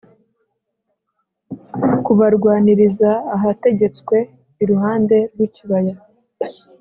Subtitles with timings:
[2.05, 4.15] kubarwaniriza ahategetswe
[4.63, 5.95] iruhande rw ikibaya